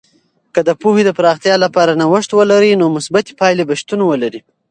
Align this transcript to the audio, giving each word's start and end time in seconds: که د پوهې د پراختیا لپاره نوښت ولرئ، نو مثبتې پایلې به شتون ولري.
که 0.53 0.59
د 0.67 0.69
پوهې 0.81 1.03
د 1.05 1.11
پراختیا 1.17 1.55
لپاره 1.65 1.97
نوښت 2.01 2.29
ولرئ، 2.33 2.71
نو 2.81 2.85
مثبتې 2.95 3.33
پایلې 3.41 3.63
به 3.69 3.75
شتون 3.81 4.01
ولري. 4.05 4.41